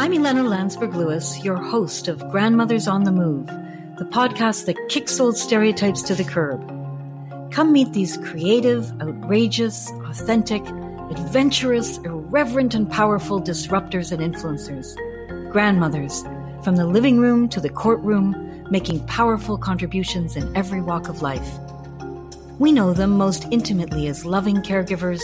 [0.00, 3.48] I'm Ilana Landsberg Lewis, your host of Grandmothers on the Move,
[3.98, 6.66] the podcast that kicks old stereotypes to the curb.
[7.52, 10.66] Come meet these creative, outrageous, authentic,
[11.10, 14.96] adventurous, irreverent, and powerful disruptors and influencers.
[15.52, 16.22] Grandmothers,
[16.64, 21.58] from the living room to the courtroom, making powerful contributions in every walk of life.
[22.58, 25.20] We know them most intimately as loving caregivers,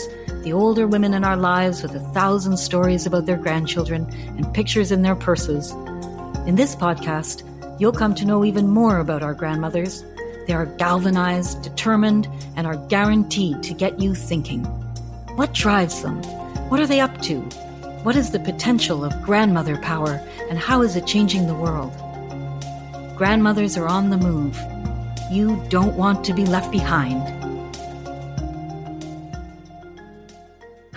[0.47, 4.93] the older women in our lives with a thousand stories about their grandchildren and pictures
[4.93, 5.71] in their purses.
[6.47, 7.43] In this podcast,
[7.81, 10.05] you'll come to know even more about our grandmothers.
[10.47, 14.63] They are galvanized, determined, and are guaranteed to get you thinking.
[15.35, 16.23] What drives them?
[16.69, 17.41] What are they up to?
[18.03, 21.91] What is the potential of grandmother power, and how is it changing the world?
[23.17, 24.57] Grandmothers are on the move
[25.29, 27.36] you don't want to be left behind.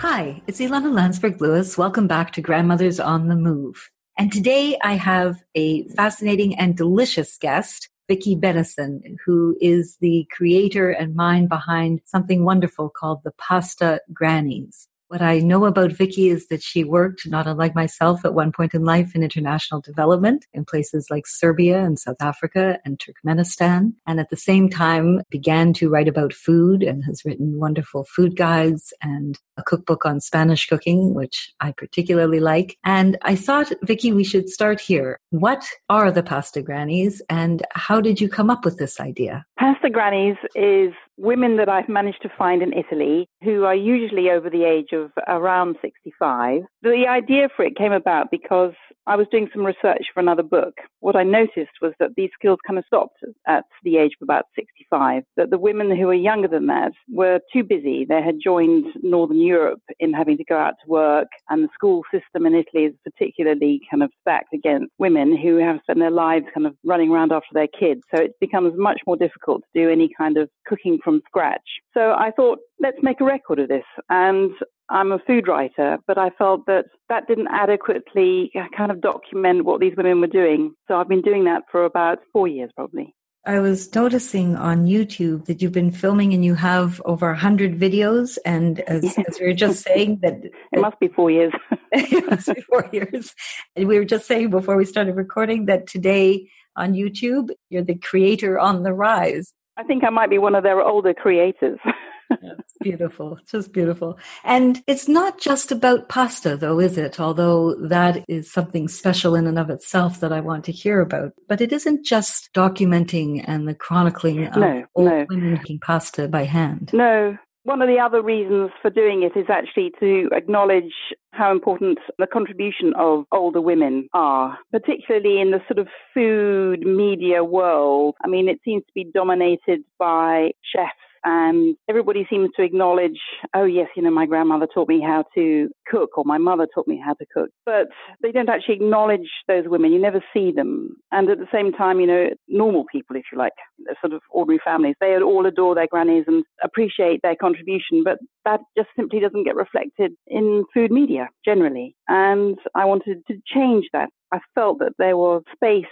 [0.01, 1.77] Hi, it's Ilana Landsberg Lewis.
[1.77, 3.91] Welcome back to Grandmothers on the Move.
[4.17, 10.89] And today I have a fascinating and delicious guest, Vicki Bennison, who is the creator
[10.89, 14.87] and mind behind something wonderful called the Pasta Grannies.
[15.11, 18.73] What I know about Vicki is that she worked, not unlike myself, at one point
[18.73, 23.91] in life in international development in places like Serbia and South Africa and Turkmenistan.
[24.07, 28.37] And at the same time began to write about food and has written wonderful food
[28.37, 32.77] guides and a cookbook on Spanish cooking, which I particularly like.
[32.85, 35.19] And I thought, Vicki, we should start here.
[35.31, 39.43] What are the pasta grannies and how did you come up with this idea?
[39.59, 44.49] Pasta grannies is women that I've managed to find in Italy who are usually over
[44.49, 46.63] the age of around 65.
[46.81, 48.73] The idea for it came about because
[49.07, 50.73] I was doing some research for another book.
[50.99, 54.45] What I noticed was that these skills kind of stopped at the age of about
[54.55, 58.05] 65, that the women who were younger than that were too busy.
[58.07, 62.03] They had joined Northern Europe in having to go out to work, and the school
[62.11, 66.45] system in Italy is particularly kind of stacked against women who have spent their lives
[66.53, 68.01] kind of running around after their kids.
[68.15, 71.67] So it becomes much more difficult to do any kind of cooking from scratch.
[71.93, 73.83] So I thought, let's make a record of this.
[74.09, 74.51] And
[74.89, 79.79] I'm a food writer, but I felt that that didn't adequately kind of document what
[79.79, 80.73] these women were doing.
[80.87, 83.15] So I've been doing that for about four years, probably.
[83.43, 88.37] I was noticing on YouTube that you've been filming and you have over 100 videos.
[88.45, 89.17] And as, yes.
[89.29, 91.53] as we were just saying, that it must be four years.
[91.91, 93.33] it must be four years.
[93.75, 97.95] And we were just saying before we started recording that today on YouTube, you're the
[97.95, 99.53] creator on the rise.
[99.81, 101.79] I think I might be one of their older creators.
[102.29, 103.39] it's beautiful.
[103.49, 104.19] Just beautiful.
[104.43, 107.19] And it's not just about pasta, though, is it?
[107.19, 111.31] Although that is something special in and of itself that I want to hear about.
[111.49, 115.25] But it isn't just documenting and the chronicling of no, old no.
[115.27, 116.91] women making pasta by hand.
[116.93, 117.35] No.
[117.63, 120.93] One of the other reasons for doing it is actually to acknowledge
[121.41, 127.43] how important the contribution of older women are, particularly in the sort of food media
[127.43, 128.13] world.
[128.23, 133.19] I mean, it seems to be dominated by chefs and everybody seems to acknowledge,
[133.55, 136.87] oh yes, you know, my grandmother taught me how to cook or my mother taught
[136.87, 137.49] me how to cook.
[137.65, 137.87] But
[138.21, 139.91] they don't actually acknowledge those women.
[139.91, 140.97] You never see them.
[141.11, 143.53] And at the same time, you know, normal people, if you like,
[143.99, 148.61] sort of ordinary families, they all adore their grannies and appreciate their contribution, but that
[148.77, 151.95] just simply doesn't get reflected in food media generally.
[152.07, 154.09] And I wanted to change that.
[154.31, 155.85] I felt that there was space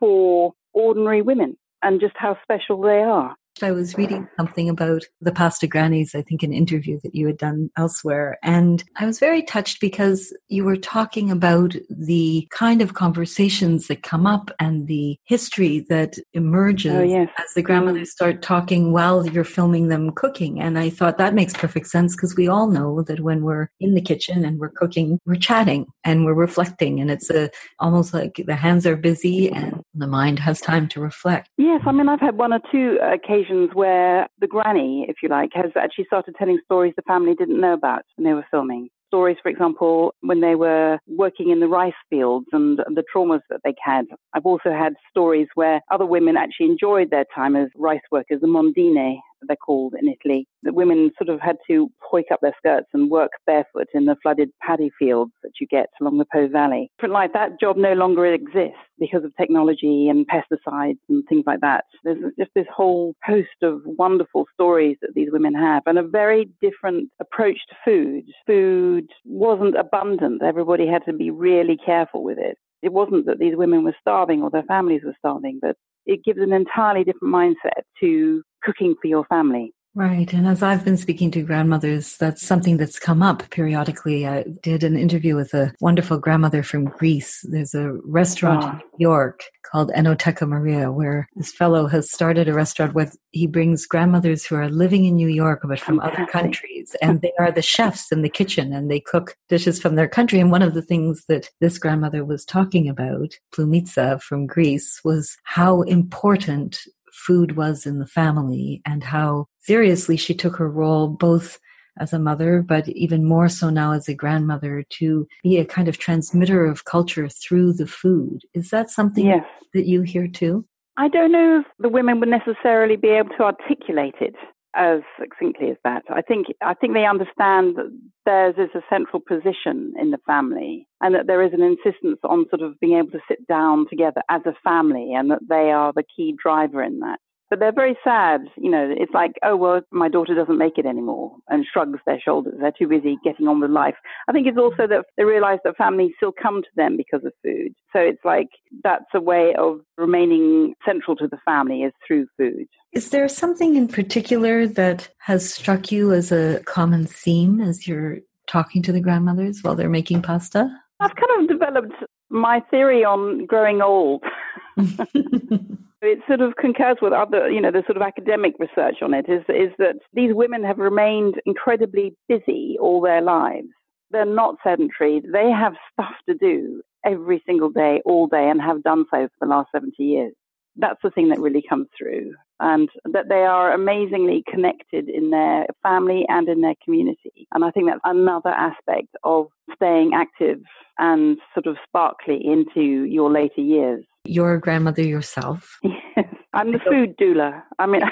[0.00, 3.34] for ordinary women and just how special they are.
[3.60, 7.36] I was reading something about the pasta grannies, I think an interview that you had
[7.36, 8.38] done elsewhere.
[8.42, 14.02] And I was very touched because you were talking about the kind of conversations that
[14.02, 17.28] come up and the history that emerges oh, yes.
[17.38, 20.60] as the grandmothers start talking while you're filming them cooking.
[20.60, 23.94] And I thought that makes perfect sense because we all know that when we're in
[23.94, 27.00] the kitchen and we're cooking, we're chatting and we're reflecting.
[27.00, 31.00] And it's a, almost like the hands are busy and the mind has time to
[31.00, 31.48] reflect.
[31.58, 31.82] Yes.
[31.86, 35.50] I mean, I've had one or two occasions occasions where the granny, if you like,
[35.54, 38.88] has actually started telling stories the family didn't know about when they were filming.
[39.08, 43.60] Stories, for example, when they were working in the rice fields and the traumas that
[43.62, 44.06] they had.
[44.32, 48.46] I've also had stories where other women actually enjoyed their time as rice workers, the
[48.46, 50.46] mondine, they're called in Italy.
[50.62, 54.16] The women sort of had to hoik up their skirts and work barefoot in the
[54.22, 56.90] flooded paddy fields that you get along the Po Valley.
[56.98, 61.60] Different life, that job no longer exists because of technology and pesticides and things like
[61.60, 61.84] that.
[62.04, 66.48] There's just this whole host of wonderful stories that these women have and a very
[66.60, 68.24] different approach to food.
[68.46, 70.42] Food wasn't abundant.
[70.42, 72.58] Everybody had to be really careful with it.
[72.82, 75.76] It wasn't that these women were starving or their families were starving, but
[76.06, 79.72] it gives an entirely different mindset to cooking for your family.
[79.94, 80.32] Right.
[80.32, 84.26] And as I've been speaking to grandmothers, that's something that's come up periodically.
[84.26, 87.44] I did an interview with a wonderful grandmother from Greece.
[87.50, 88.68] There's a restaurant oh.
[88.68, 88.78] in ah.
[88.78, 93.84] New York called Enoteca Maria, where this fellow has started a restaurant where he brings
[93.84, 96.96] grandmothers who are living in New York, but from other countries.
[97.02, 100.40] And they are the chefs in the kitchen and they cook dishes from their country.
[100.40, 105.36] And one of the things that this grandmother was talking about, Plumitsa from Greece, was
[105.44, 106.80] how important
[107.12, 111.58] food was in the family and how seriously she took her role both
[111.98, 115.88] as a mother, but even more so now as a grandmother to be a kind
[115.88, 118.40] of transmitter of culture through the food.
[118.54, 119.44] Is that something yes.
[119.74, 120.64] that you hear too?
[120.96, 124.34] I don't know if the women would necessarily be able to articulate it
[124.74, 126.02] as succinctly as that.
[126.08, 127.90] I think I think they understand that
[128.24, 132.46] theirs is a central position in the family, and that there is an insistence on
[132.48, 135.92] sort of being able to sit down together as a family, and that they are
[135.92, 137.20] the key driver in that
[137.52, 138.46] but they're very sad.
[138.56, 142.18] You know, it's like, oh, well, my daughter doesn't make it anymore and shrugs their
[142.18, 142.54] shoulders.
[142.58, 143.96] They're too busy getting on with life.
[144.26, 147.34] I think it's also that they realize that families still come to them because of
[147.42, 147.74] food.
[147.92, 148.48] So it's like
[148.82, 152.68] that's a way of remaining central to the family is through food.
[152.94, 158.20] Is there something in particular that has struck you as a common theme as you're
[158.46, 160.74] talking to the grandmothers while they're making pasta?
[161.00, 161.92] I've kind of developed
[162.30, 164.24] my theory on growing old.
[166.02, 169.26] it sort of concurs with other, you know, the sort of academic research on it
[169.28, 173.68] is, is that these women have remained incredibly busy all their lives.
[174.10, 175.22] They're not sedentary.
[175.32, 179.46] They have stuff to do every single day, all day, and have done so for
[179.46, 180.34] the last 70 years.
[180.76, 182.32] That's the thing that really comes through.
[182.60, 187.46] And that they are amazingly connected in their family and in their community.
[187.52, 190.60] And I think that's another aspect of staying active
[190.98, 194.04] and sort of sparkly into your later years.
[194.24, 195.78] Your grandmother yourself?
[195.82, 197.62] Yes, I'm the food doula.
[197.78, 198.02] I mean,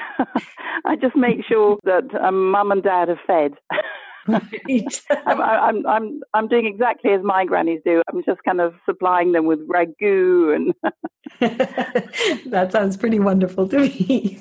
[0.85, 3.53] I just make sure that um, mum and dad are fed.
[4.27, 5.03] Right.
[5.27, 8.03] I'm, I'm, I'm, I'm doing exactly as my grannies do.
[8.13, 10.75] I'm just kind of supplying them with ragu and.
[12.51, 14.41] that sounds pretty wonderful to me.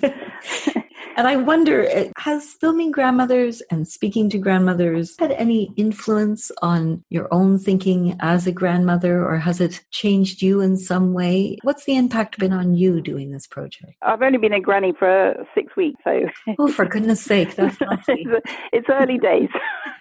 [1.20, 7.04] And I wonder, eh, has filming grandmothers and speaking to grandmothers had any influence on
[7.10, 11.58] your own thinking as a grandmother, or has it changed you in some way?
[11.62, 13.96] What's the impact been on you doing this project?
[14.02, 16.22] I've only been a granny for six weeks, so.
[16.58, 17.76] Oh, for goodness sake, that's
[18.08, 19.50] it's, it's early days.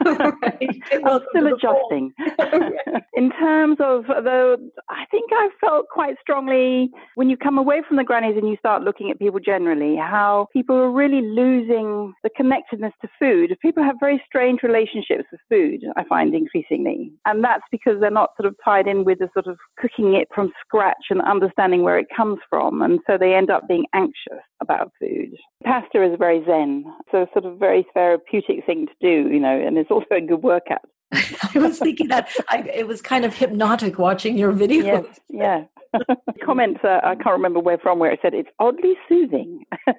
[0.04, 0.80] Right.
[1.04, 2.12] I'm still adjusting.
[3.14, 4.56] in terms of, though,
[4.88, 8.56] I think I felt quite strongly when you come away from the grannies and you
[8.58, 13.56] start looking at people generally, how people are really losing the connectedness to food.
[13.60, 17.12] People have very strange relationships with food, I find increasingly.
[17.26, 20.28] And that's because they're not sort of tied in with the sort of cooking it
[20.34, 22.82] from scratch and understanding where it comes from.
[22.82, 25.36] And so they end up being anxious about food.
[25.64, 29.78] Pasta is very zen, so sort of very therapeutic thing to do, you know, and
[29.88, 30.82] it's also a good workout.
[31.12, 34.84] I was thinking that I, it was kind of hypnotic watching your videos.
[34.84, 35.64] Yes, yeah.
[36.44, 39.64] Comments, uh, I can't remember where from, where it said it's oddly soothing.
[39.86, 39.96] it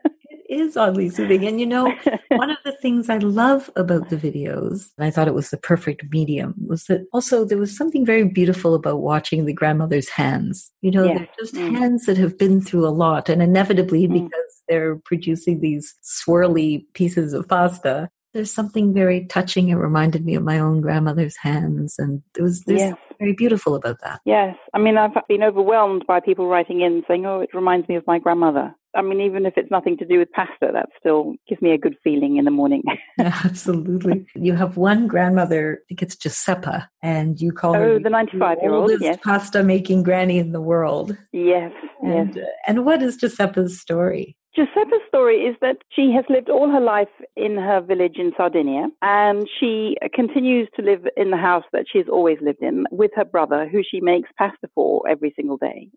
[0.47, 1.47] is oddly soothing.
[1.47, 1.91] And you know,
[2.29, 5.57] one of the things I love about the videos, and I thought it was the
[5.57, 10.71] perfect medium, was that also there was something very beautiful about watching the grandmother's hands.
[10.81, 11.75] You know, they're just mm.
[11.75, 14.13] hands that have been through a lot, and inevitably, mm.
[14.13, 19.69] because they're producing these swirly pieces of pasta, there's something very touching.
[19.69, 22.95] It reminded me of my own grandmother's hands, and it was there's yes.
[23.19, 24.21] very beautiful about that.
[24.25, 27.95] Yes, I mean I've been overwhelmed by people writing in saying, "Oh, it reminds me
[27.95, 31.35] of my grandmother." I mean, even if it's nothing to do with pasta, that still
[31.47, 32.81] gives me a good feeling in the morning.
[33.19, 34.25] absolutely.
[34.33, 38.57] You have one grandmother, I think it's Giuseppa, and you call oh, her the 95
[38.61, 39.19] year old yes.
[39.23, 41.15] pasta making granny in the world.
[41.31, 41.71] Yes.
[42.01, 42.45] And, yes.
[42.45, 44.35] Uh, and what is Giuseppa's story?
[44.59, 48.89] Giuseppa's story is that she has lived all her life in her village in Sardinia,
[49.01, 53.23] and she continues to live in the house that she's always lived in with her
[53.23, 55.87] brother, who she makes pasta for every single day.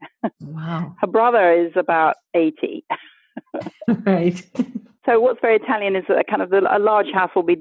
[0.40, 0.94] Wow.
[1.00, 2.84] her brother is about 80.
[4.06, 4.48] right.
[5.06, 7.56] So what's very Italian is that kind of a large house will be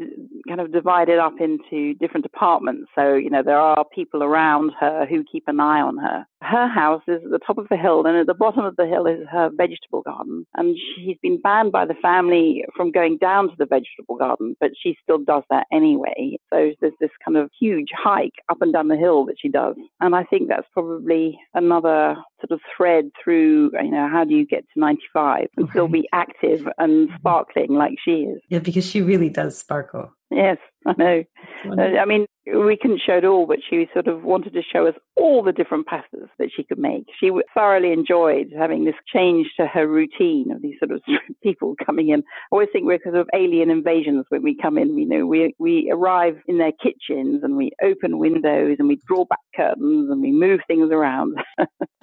[0.48, 2.89] kind of divided up into different departments.
[2.95, 6.25] So you know there are people around her who keep an eye on her.
[6.41, 8.88] Her house is at the top of the hill, and at the bottom of the
[8.88, 10.45] hill is her vegetable garden.
[10.55, 14.71] And she's been banned by the family from going down to the vegetable garden, but
[14.81, 16.38] she still does that anyway.
[16.51, 19.75] So there's this kind of huge hike up and down the hill that she does.
[20.00, 23.71] And I think that's probably another sort of thread through.
[23.74, 27.95] You know, how do you get to 95 and still be active and sparkling like
[28.03, 28.41] she is.
[28.50, 30.13] Yeah, because she really does sparkle.
[30.32, 31.24] Yes, I know.
[31.66, 34.88] Uh, I mean, we couldn't show it all, but she sort of wanted to show
[34.88, 37.06] us all the different pastas that she could make.
[37.20, 41.02] She thoroughly enjoyed having this change to her routine of these sort of
[41.44, 42.22] people coming in.
[42.22, 44.98] I always think we're sort of alien invasions when we come in.
[44.98, 49.26] You know, we we arrive in their kitchens and we open windows and we draw
[49.26, 51.36] back curtains and we move things around.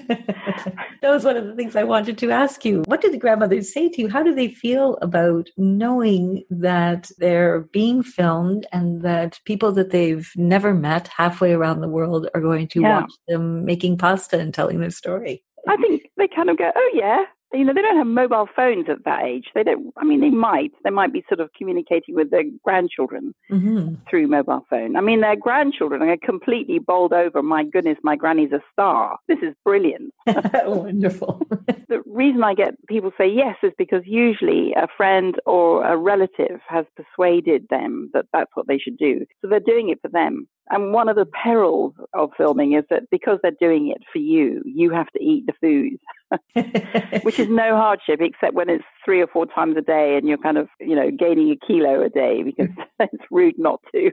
[0.06, 2.82] that was one of the things I wanted to ask you.
[2.86, 4.08] What do the grandmothers say to you?
[4.08, 10.30] How do they feel about knowing that they're being filmed and that people that they've
[10.36, 13.00] never met halfway around the world are going to yeah.
[13.00, 15.42] watch them making pasta and telling their story?
[15.66, 18.86] I think they kind of go, oh, yeah, you know, they don't have mobile phones
[18.88, 19.46] at that age.
[19.54, 20.72] They don't, I mean, they might.
[20.84, 23.94] They might be sort of communicating with their grandchildren mm-hmm.
[24.08, 24.96] through mobile phone.
[24.96, 27.42] I mean, their grandchildren are completely bowled over.
[27.42, 29.18] My goodness, my granny's a star.
[29.28, 30.12] This is brilliant.
[30.64, 31.40] Wonderful.
[31.88, 36.60] the reason I get people say yes is because usually a friend or a relative
[36.68, 39.24] has persuaded them that that's what they should do.
[39.40, 40.48] So they're doing it for them.
[40.70, 44.62] And one of the perils of filming is that because they're doing it for you,
[44.64, 49.26] you have to eat the food, which is no hardship except when it's three or
[49.26, 52.42] four times a day and you're kind of, you know, gaining a kilo a day
[52.42, 52.68] because
[53.00, 54.10] it's rude not to.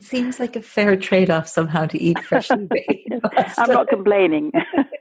[0.00, 3.12] Seems like a fair trade off somehow to eat freshly baked.
[3.56, 4.52] I'm not complaining.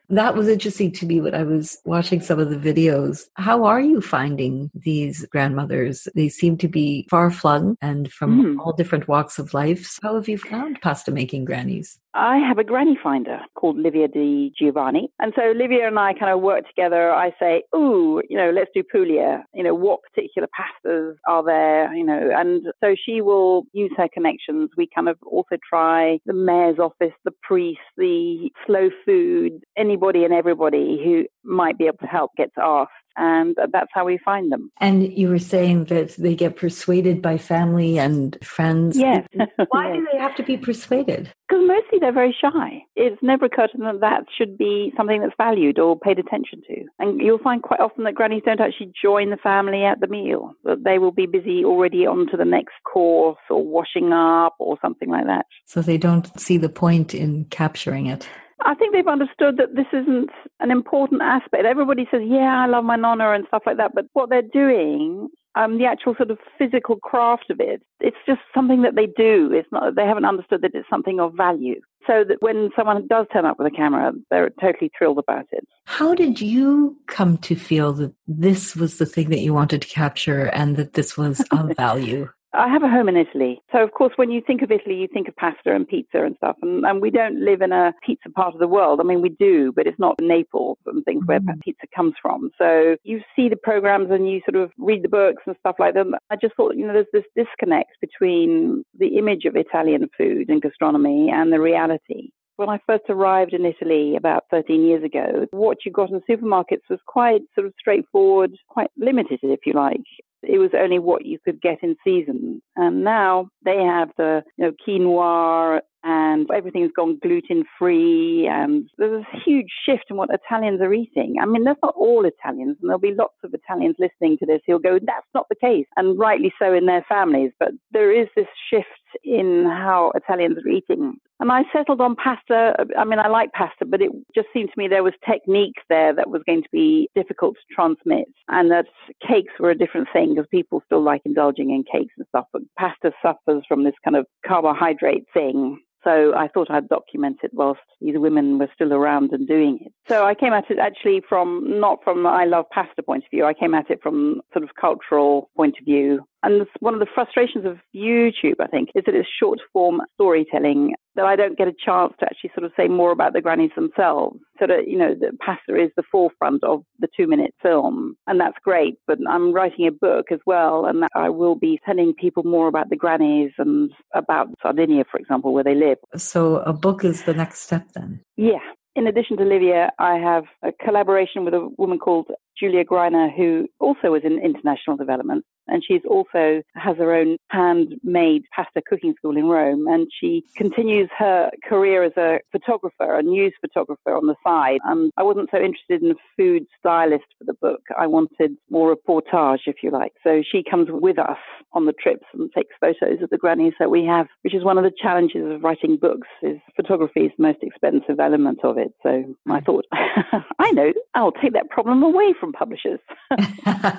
[0.09, 3.25] That was interesting to me when I was watching some of the videos.
[3.35, 6.07] How are you finding these grandmothers?
[6.15, 8.59] They seem to be far flung and from mm.
[8.59, 9.85] all different walks of life.
[9.85, 11.99] So How have you found pasta making grannies?
[12.19, 15.09] I have a granny finder called Livia Di Giovanni.
[15.19, 17.11] And so Livia and I kind of work together.
[17.13, 19.45] I say, ooh, you know, let's do Puglia.
[19.53, 21.93] You know, what particular pastas are there?
[21.93, 24.69] You know, and so she will use her connections.
[24.75, 30.33] We kind of also try the mayor's office, the priest, the slow food, anybody and
[30.33, 34.71] everybody who might be able to help gets asked and that's how we find them.
[34.79, 38.97] And you were saying that they get persuaded by family and friends.
[38.97, 39.27] Yes.
[39.69, 41.31] Why do they have to be persuaded?
[41.47, 42.83] Because mostly they're very shy.
[42.95, 46.61] It's never occurred to them that that should be something that's valued or paid attention
[46.67, 46.85] to.
[46.99, 50.53] And you'll find quite often that grannies don't actually join the family at the meal,
[50.63, 54.77] that they will be busy already on to the next course or washing up or
[54.81, 55.45] something like that.
[55.65, 58.29] So they don't see the point in capturing it.
[58.65, 61.65] I think they've understood that this isn't an important aspect.
[61.65, 63.93] Everybody says, yeah, I love my nonna and stuff like that.
[63.95, 68.41] But what they're doing, um, the actual sort of physical craft of it, it's just
[68.53, 69.51] something that they do.
[69.53, 71.79] It's not, they haven't understood that it's something of value.
[72.07, 75.67] So that when someone does turn up with a camera, they're totally thrilled about it.
[75.85, 79.87] How did you come to feel that this was the thing that you wanted to
[79.87, 82.29] capture and that this was of value?
[82.53, 83.61] I have a home in Italy.
[83.71, 86.35] So, of course, when you think of Italy, you think of pasta and pizza and
[86.37, 86.55] stuff.
[86.63, 88.99] And, and we don't live in a pizza part of the world.
[88.99, 91.59] I mean, we do, but it's not Naples and things where mm.
[91.61, 92.49] pizza comes from.
[92.57, 95.93] So you see the programs and you sort of read the books and stuff like
[95.93, 96.07] that.
[96.31, 100.61] I just thought, you know, there's this disconnect between the image of Italian food and
[100.61, 102.31] gastronomy and the reality.
[102.55, 106.89] When I first arrived in Italy about 13 years ago, what you got in supermarkets
[106.89, 110.01] was quite sort of straightforward, quite limited, if you like
[110.43, 112.61] it was only what you could get in season.
[112.79, 119.21] And now they have the you know, quinoa and everything's gone gluten free and there's
[119.21, 121.35] a huge shift in what Italians are eating.
[121.41, 124.61] I mean, that's not all Italians and there'll be lots of Italians listening to this
[124.65, 125.87] who'll go, that's not the case.
[125.97, 127.51] And rightly so in their families.
[127.59, 128.87] But there is this shift
[129.23, 131.15] in how Italians are eating.
[131.41, 132.75] And I settled on pasta.
[132.97, 136.13] I mean, I like pasta, but it just seemed to me there was techniques there
[136.13, 138.85] that was going to be difficult to transmit and that
[139.25, 142.45] cakes were a different thing because people still like indulging in cakes and stuff.
[142.53, 147.51] But pasta suffers from this kind of carbohydrate thing so I thought I'd document it
[147.53, 149.91] whilst these women were still around and doing it.
[150.07, 153.45] So I came at it actually from not from I love pasta point of view.
[153.45, 156.21] I came at it from sort of cultural point of view.
[156.43, 160.93] And one of the frustrations of YouTube, I think, is that it's short form storytelling
[161.15, 163.71] that I don't get a chance to actually sort of say more about the grannies
[163.75, 164.39] themselves.
[164.59, 168.15] So that, you know, the pasta is the forefront of the two minute film.
[168.27, 168.95] And that's great.
[169.05, 170.85] But I'm writing a book as well.
[170.85, 175.53] And I will be telling people more about the grannies and about Sardinia, for example,
[175.53, 175.97] where they live.
[176.15, 178.21] So a book is the next step then?
[178.37, 178.59] Yeah.
[178.95, 182.27] In addition to Livia, I have a collaboration with a woman called
[182.59, 185.45] Julia Greiner, who also is in international development.
[185.69, 189.87] And she's also has her own handmade pasta cooking school in Rome.
[189.87, 194.79] And she continues her career as a photographer, a news photographer on the side.
[194.85, 197.81] And I wasn't so interested in a food stylist for the book.
[197.97, 200.13] I wanted more reportage, if you like.
[200.23, 201.37] So she comes with us
[201.73, 204.77] on the trips and takes photos of the grannies that we have, which is one
[204.77, 208.93] of the challenges of writing books is photography is the most expensive element of it.
[209.03, 209.65] So I hmm.
[209.65, 212.99] thought, I know, I'll take that problem away from publishers.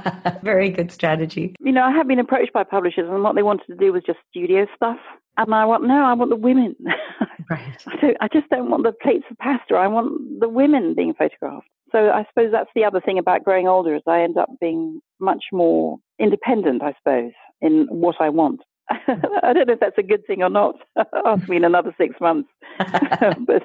[0.42, 3.66] Very good strategy you know, I have been approached by publishers, and what they wanted
[3.69, 4.99] to do was just studio stuff.
[5.37, 6.76] And I want, no, I want the women.
[7.49, 7.85] Right.
[7.88, 9.75] I, don't, I just don't want the plates of pasta.
[9.75, 11.66] I want the women being photographed.
[11.90, 15.00] So I suppose that's the other thing about growing older is I end up being
[15.19, 18.61] much more independent, I suppose, in what I want.
[19.43, 20.77] I don't know if that's a good thing or not.
[21.25, 22.49] Ask me in another six months.
[23.47, 23.65] but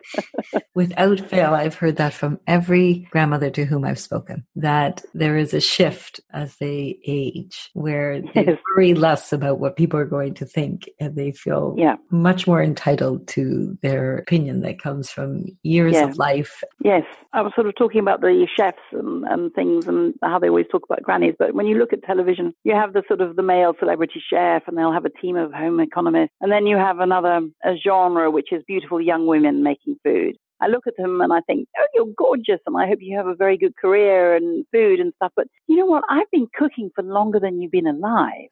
[0.75, 5.53] Without fail, I've heard that from every grandmother to whom I've spoken that there is
[5.53, 8.57] a shift as they age where they yes.
[8.75, 11.95] worry less about what people are going to think and they feel yeah.
[12.11, 16.03] much more entitled to their opinion that comes from years yeah.
[16.07, 16.63] of life.
[16.83, 17.03] Yes.
[17.33, 20.67] I was sort of talking about the chefs and, and things and how they always
[20.71, 21.35] talk about grannies.
[21.37, 24.63] But when you look at television, you have the sort of the male celebrity chef
[24.67, 26.33] and they'll have a team of home economists.
[26.41, 30.35] And then you have another a genre, which is beautiful young women making food.
[30.61, 33.27] I look at them and I think, oh, you're gorgeous, and I hope you have
[33.27, 35.33] a very good career and food and stuff.
[35.35, 36.03] But you know what?
[36.09, 38.49] I've been cooking for longer than you've been alive.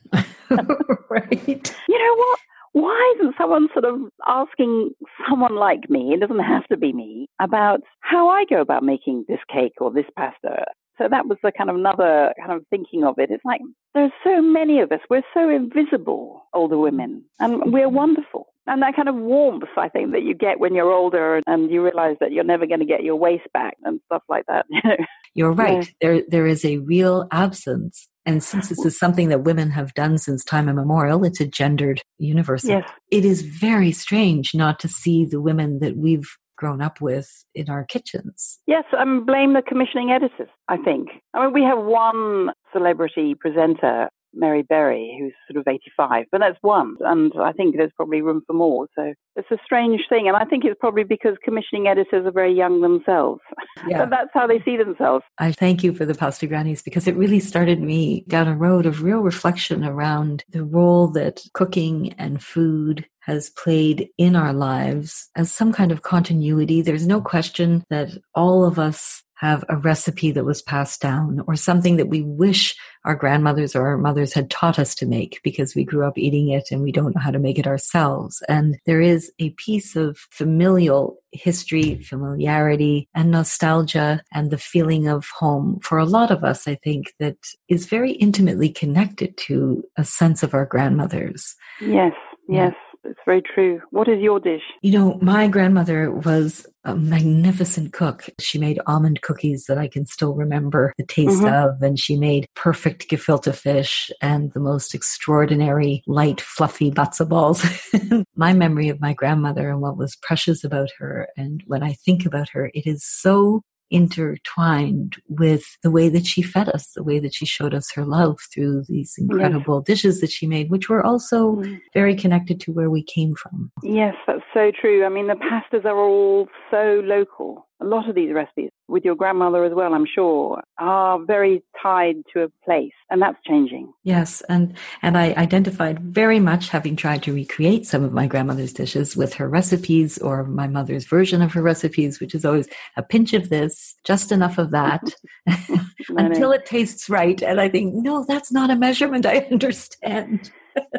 [1.09, 1.73] right.
[1.87, 2.39] You know what?
[2.73, 4.91] Why isn't someone sort of asking
[5.29, 9.25] someone like me, it doesn't have to be me, about how I go about making
[9.27, 10.65] this cake or this pasta?
[10.97, 13.31] So that was the kind of another kind of thinking of it.
[13.31, 13.61] It's like
[13.93, 14.99] there's so many of us.
[15.09, 17.95] We're so invisible, older women, and we're mm-hmm.
[17.95, 18.47] wonderful.
[18.65, 21.83] And that kind of warmth, I think, that you get when you're older and you
[21.83, 24.65] realize that you're never going to get your waist back and stuff like that.
[25.33, 25.83] you're right.
[25.83, 25.91] Yeah.
[25.99, 28.07] There, there is a real absence.
[28.25, 32.01] And since this is something that women have done since time immemorial, it's a gendered
[32.19, 32.63] universe.
[32.63, 32.89] Yes.
[33.11, 36.29] It is very strange not to see the women that we've
[36.63, 38.59] grown up with in our kitchens.
[38.67, 41.09] Yes, I um, blame the commissioning editors, I think.
[41.33, 46.57] I mean, we have one celebrity presenter Mary Berry, who's sort of 85, but that's
[46.61, 46.95] one.
[47.01, 48.87] And I think there's probably room for more.
[48.95, 50.27] So it's a strange thing.
[50.27, 53.41] And I think it's probably because commissioning editors are very young themselves.
[53.87, 53.99] Yeah.
[53.99, 55.23] but that's how they see themselves.
[55.37, 58.85] I thank you for the Pasta Grannies because it really started me down a road
[58.85, 65.29] of real reflection around the role that cooking and food has played in our lives
[65.35, 66.81] as some kind of continuity.
[66.81, 71.55] There's no question that all of us have a recipe that was passed down or
[71.55, 75.75] something that we wish our grandmothers or our mothers had taught us to make because
[75.75, 78.41] we grew up eating it and we don't know how to make it ourselves.
[78.47, 85.27] And there is a piece of familial history, familiarity and nostalgia and the feeling of
[85.37, 87.35] home for a lot of us, I think that
[87.67, 91.55] is very intimately connected to a sense of our grandmothers.
[91.81, 92.13] Yes,
[92.47, 92.73] yes.
[93.03, 93.81] It's very true.
[93.91, 94.61] What is your dish?
[94.81, 98.29] You know, my grandmother was a magnificent cook.
[98.39, 101.71] She made almond cookies that I can still remember the taste mm-hmm.
[101.71, 107.65] of, and she made perfect gefilte fish and the most extraordinary light, fluffy matzo balls.
[108.35, 112.25] my memory of my grandmother and what was precious about her, and when I think
[112.25, 113.63] about her, it is so
[113.93, 118.03] intertwined with the way that she fed us, the way that she showed us her
[118.03, 119.85] love through these incredible yes.
[119.85, 121.61] dishes that she made, which were also
[121.93, 123.71] very connected to where we came from.
[123.83, 125.05] Yes, that's so true.
[125.05, 129.15] I mean, the pastas are all so local a lot of these recipes with your
[129.15, 133.91] grandmother as well, I'm sure, are very tied to a place, and that's changing.
[134.03, 138.73] Yes, and and I identified very much having tried to recreate some of my grandmother's
[138.73, 142.67] dishes with her recipes or my mother's version of her recipes, which is always
[142.97, 145.03] a pinch of this, just enough of that,
[146.09, 147.41] until it tastes right.
[147.41, 150.51] And I think, no, that's not a measurement I understand.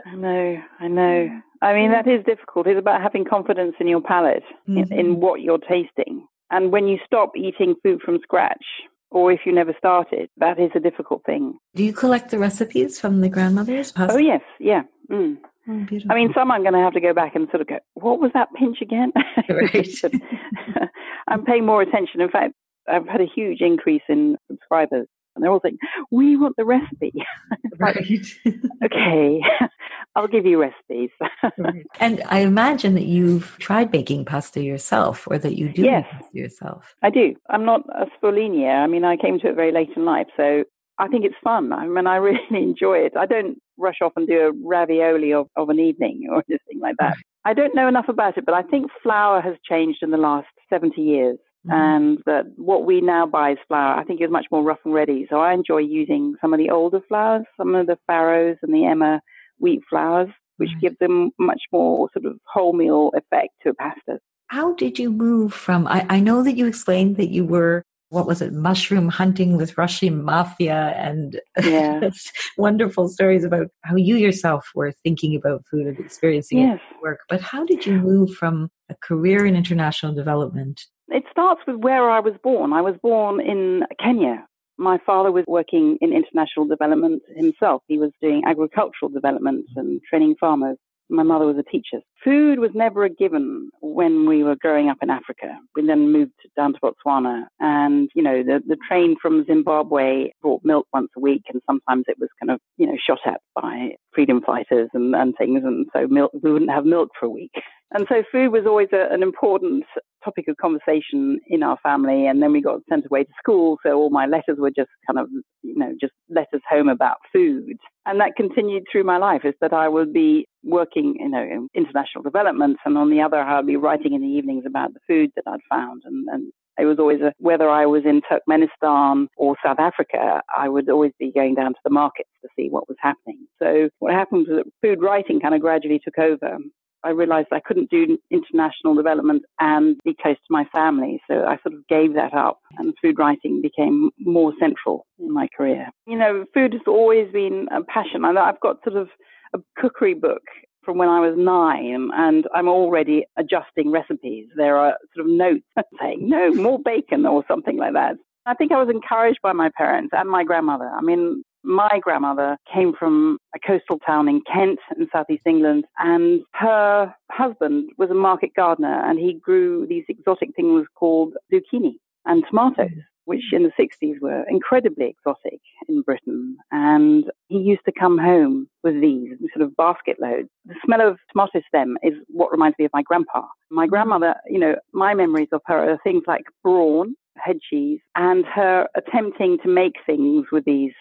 [0.06, 1.40] I know, I know.
[1.62, 2.66] I mean, that is difficult.
[2.66, 4.92] It's about having confidence in your palate, mm-hmm.
[4.92, 6.26] in, in what you're tasting.
[6.54, 8.64] And when you stop eating food from scratch,
[9.10, 11.58] or if you never started, that is a difficult thing.
[11.74, 13.92] Do you collect the recipes from the grandmothers?
[13.96, 14.82] Oh, yes, yeah.
[15.10, 15.38] Mm.
[15.68, 17.78] Oh, I mean, some I'm going to have to go back and sort of go,
[17.94, 19.12] what was that pinch again?
[21.28, 22.20] I'm paying more attention.
[22.20, 22.54] In fact,
[22.88, 25.78] I've had a huge increase in subscribers and they're all saying,
[26.10, 27.12] "We want the recipe."
[27.78, 27.96] right.
[28.84, 29.40] okay,
[30.16, 31.10] I'll give you recipes.
[31.58, 31.86] right.
[32.00, 36.94] And I imagine that you've tried baking pasta yourself, or that you do yes, yourself.
[37.02, 37.34] I do.
[37.50, 38.82] I'm not a sfoglina.
[38.82, 40.64] I mean, I came to it very late in life, so
[40.98, 41.72] I think it's fun.
[41.72, 43.12] I mean, I really enjoy it.
[43.16, 46.96] I don't rush off and do a ravioli of, of an evening or anything like
[47.00, 47.16] that.
[47.44, 50.46] I don't know enough about it, but I think flour has changed in the last
[50.70, 51.38] 70 years.
[51.66, 51.72] Mm-hmm.
[51.72, 54.92] And that what we now buy is flour, I think is much more rough and
[54.92, 55.26] ready.
[55.30, 58.84] So I enjoy using some of the older flours, some of the Farrows and the
[58.84, 59.20] emmer
[59.58, 60.80] wheat flours, which mm-hmm.
[60.80, 64.18] give them much more sort of wholemeal effect to a pasta.
[64.48, 65.86] How did you move from?
[65.86, 69.76] I, I know that you explained that you were what was it, mushroom hunting with
[69.76, 72.10] Russian mafia and yeah.
[72.56, 76.78] wonderful stories about how you yourself were thinking about food and experiencing yes.
[76.78, 77.20] it at work.
[77.28, 82.10] But how did you move from a career in international development it starts with where
[82.10, 82.72] I was born.
[82.72, 84.46] I was born in Kenya.
[84.76, 87.82] My father was working in international development himself.
[87.86, 90.78] He was doing agricultural development and training farmers.
[91.10, 92.00] My mother was a teacher.
[92.24, 95.54] Food was never a given when we were growing up in Africa.
[95.76, 100.64] We then moved down to Botswana and, you know, the, the train from Zimbabwe brought
[100.64, 103.90] milk once a week and sometimes it was kind of, you know, shot at by
[104.12, 105.62] freedom fighters and, and things.
[105.62, 107.52] And so milk, we wouldn't have milk for a week.
[107.92, 109.84] And so food was always a, an important
[110.24, 112.26] topic of conversation in our family.
[112.26, 113.78] And then we got sent away to school.
[113.84, 115.28] So all my letters were just kind of,
[115.62, 117.76] you know, just letters home about food.
[118.06, 121.68] And that continued through my life is that I would be working, you know, in
[121.74, 122.78] international development.
[122.84, 125.60] And on the other, I'd be writing in the evenings about the food that I'd
[125.70, 126.02] found.
[126.04, 130.68] And, and it was always a, whether I was in Turkmenistan or South Africa, I
[130.68, 133.46] would always be going down to the markets to see what was happening.
[133.62, 136.58] So what happened was that food writing kind of gradually took over.
[137.04, 141.20] I realized I couldn't do international development and be close to my family.
[141.28, 145.48] So I sort of gave that up and food writing became more central in my
[145.56, 145.88] career.
[146.06, 148.24] You know, food has always been a passion.
[148.24, 149.08] I've got sort of
[149.54, 150.42] a cookery book
[150.84, 154.48] from when I was nine, and I'm already adjusting recipes.
[154.54, 155.64] There are sort of notes
[156.00, 158.16] saying, no, more bacon or something like that.
[158.46, 160.90] I think I was encouraged by my parents and my grandmother.
[160.94, 166.42] I mean, my grandmother came from a coastal town in Kent in southeast England, and
[166.52, 171.94] her husband was a market gardener, and he grew these exotic things called zucchini
[172.26, 176.56] and tomatoes, which in the 60s were incredibly exotic in Britain.
[176.70, 180.48] And he used to come home with these sort of basket loads.
[180.66, 183.42] The smell of tomato stem is what reminds me of my grandpa.
[183.70, 188.44] My grandmother, you know, my memories of her are things like brawn, head cheese, and
[188.46, 190.92] her attempting to make things with these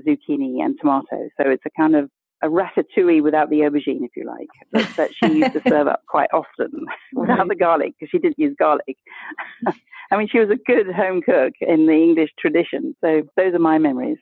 [0.00, 1.30] zucchini and tomatoes.
[1.36, 2.10] So it's a kind of
[2.42, 6.02] a ratatouille without the aubergine, if you like, that, that she used to serve up
[6.08, 6.70] quite often
[7.14, 7.48] without right.
[7.48, 8.96] the garlic, because she didn't use garlic.
[10.10, 12.94] I mean, she was a good home cook in the English tradition.
[13.00, 14.18] So those are my memories.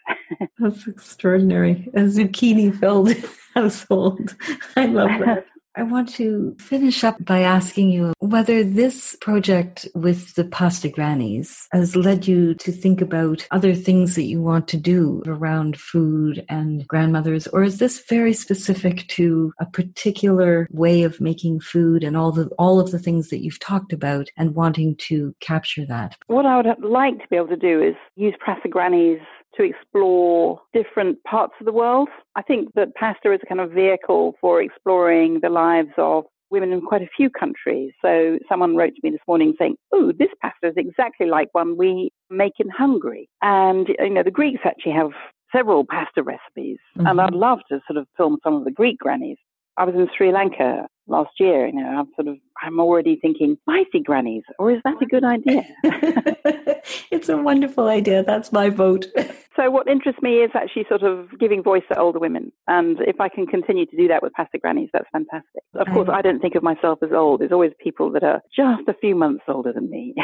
[0.59, 1.89] That's extraordinary.
[1.95, 3.13] A zucchini filled
[3.55, 4.37] household.
[4.77, 5.47] I love that.
[5.81, 11.69] I want to finish up by asking you whether this project with the pasta grannies
[11.73, 16.45] has led you to think about other things that you want to do around food
[16.51, 22.15] and grandmothers, or is this very specific to a particular way of making food and
[22.15, 26.15] all the all of the things that you've talked about and wanting to capture that?
[26.27, 29.21] What I would like to be able to do is use pasta grannies
[29.61, 32.09] to explore different parts of the world.
[32.35, 36.73] I think that PASTA is a kind of vehicle for exploring the lives of women
[36.73, 37.93] in quite a few countries.
[38.03, 41.77] So someone wrote to me this morning saying, "Oh, this pasta is exactly like one
[41.77, 45.13] we make in Hungary." And you know, the Greeks actually have
[45.53, 47.07] several pasta recipes, mm-hmm.
[47.07, 49.39] and I'd love to sort of film some of the Greek grannies.
[49.77, 51.67] I was in Sri Lanka last year.
[51.67, 55.25] You know, I'm sort of, I'm already thinking spicy grannies, or is that a good
[55.25, 55.65] idea?
[57.11, 58.23] it's a wonderful idea.
[58.23, 59.07] That's my vote.
[59.57, 63.21] so, what interests me is actually sort of giving voice to older women, and if
[63.21, 65.63] I can continue to do that with pasta grannies, that's fantastic.
[65.75, 67.41] Of course, I don't think of myself as old.
[67.41, 70.15] There's always people that are just a few months older than me.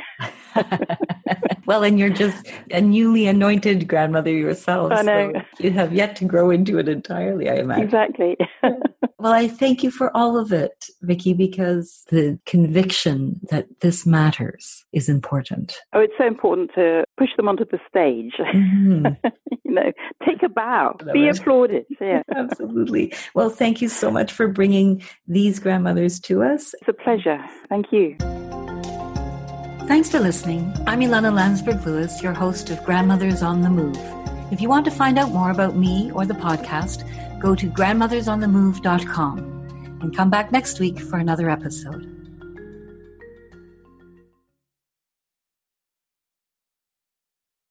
[1.67, 4.93] well, and you're just a newly anointed grandmother yourself.
[4.93, 5.33] I know.
[5.35, 7.85] So you have yet to grow into it entirely, I imagine.
[7.85, 8.37] Exactly.
[9.19, 14.85] Well, I thank you for all of it, Vicki, because the conviction that this matters
[14.93, 15.79] is important.
[15.95, 18.35] Oh, it's so important to push them onto the stage.
[18.39, 19.07] Mm-hmm.
[19.65, 19.91] you know,
[20.27, 21.85] take a bow, be applauded.
[21.99, 22.23] Yeah.
[22.35, 23.15] Absolutely.
[23.35, 26.75] Well, thank you so much for bringing these grandmothers to us.
[26.75, 27.43] It's a pleasure.
[27.69, 28.17] Thank you.
[29.89, 30.73] Thanks for listening.
[30.87, 33.99] I'm Ilana Landsberg Lewis, your host of Grandmothers on the Move.
[34.53, 37.09] If you want to find out more about me or the podcast,
[37.41, 39.39] go to grandmothersonthemove.com
[40.01, 42.16] and come back next week for another episode.